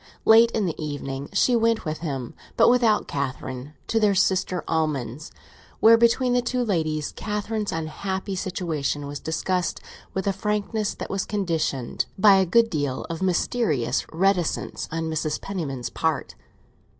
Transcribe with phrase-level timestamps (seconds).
[0.25, 5.31] Late in the evening she went with him, but without Catherine, to their sister Almond's,
[5.79, 9.79] where, between the two ladies, Catherine's unhappy situation was discussed
[10.15, 15.39] with a frankness that was conditioned by a good deal of mysterious reticence on Mrs.
[15.39, 16.33] Penniman's part.